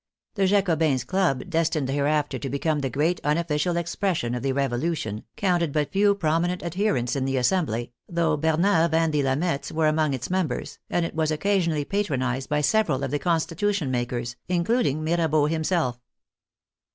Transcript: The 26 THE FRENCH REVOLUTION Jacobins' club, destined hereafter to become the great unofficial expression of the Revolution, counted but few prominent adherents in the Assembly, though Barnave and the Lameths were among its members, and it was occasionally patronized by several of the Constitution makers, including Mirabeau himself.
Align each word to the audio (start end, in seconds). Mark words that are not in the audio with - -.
The 0.33 0.47
26 0.47 0.49
THE 0.49 0.55
FRENCH 0.55 0.79
REVOLUTION 0.79 0.97
Jacobins' 0.97 1.03
club, 1.43 1.49
destined 1.51 1.89
hereafter 1.89 2.39
to 2.39 2.49
become 2.49 2.79
the 2.79 2.89
great 2.89 3.21
unofficial 3.23 3.77
expression 3.77 4.33
of 4.33 4.41
the 4.41 4.51
Revolution, 4.51 5.23
counted 5.35 5.71
but 5.71 5.91
few 5.91 6.15
prominent 6.15 6.63
adherents 6.63 7.15
in 7.15 7.25
the 7.25 7.37
Assembly, 7.37 7.91
though 8.09 8.35
Barnave 8.35 8.95
and 8.95 9.13
the 9.13 9.21
Lameths 9.21 9.71
were 9.71 9.85
among 9.87 10.15
its 10.15 10.31
members, 10.31 10.79
and 10.89 11.05
it 11.05 11.13
was 11.13 11.29
occasionally 11.29 11.85
patronized 11.85 12.49
by 12.49 12.61
several 12.61 13.03
of 13.03 13.11
the 13.11 13.19
Constitution 13.19 13.91
makers, 13.91 14.35
including 14.49 15.03
Mirabeau 15.03 15.45
himself. 15.45 16.01